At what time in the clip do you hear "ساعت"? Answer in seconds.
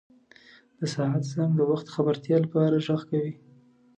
0.93-1.23